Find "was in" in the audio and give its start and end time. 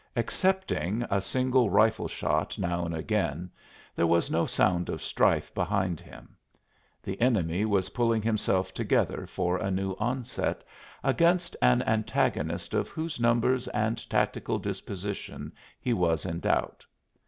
15.93-16.39